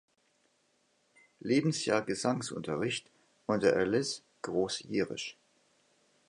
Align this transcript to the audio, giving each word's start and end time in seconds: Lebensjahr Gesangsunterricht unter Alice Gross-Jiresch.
Lebensjahr 1.41 2.01
Gesangsunterricht 2.03 3.11
unter 3.45 3.75
Alice 3.75 4.23
Gross-Jiresch. 4.41 5.37